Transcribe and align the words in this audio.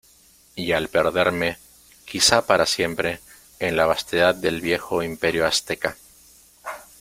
y 0.55 0.71
al 0.71 0.87
perderme, 0.87 1.59
quizá 2.05 2.47
para 2.47 2.65
siempre, 2.65 3.19
en 3.59 3.77
la 3.77 3.85
vastedad 3.85 4.33
del 4.33 4.59
viejo 4.59 5.03
Imperio 5.03 5.45
Azteca, 5.45 5.95